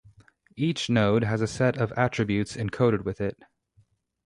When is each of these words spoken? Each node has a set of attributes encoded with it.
Each 0.55 0.89
node 0.89 1.23
has 1.25 1.41
a 1.41 1.47
set 1.47 1.77
of 1.77 1.93
attributes 1.95 2.57
encoded 2.57 3.03
with 3.03 3.21
it. 3.21 3.37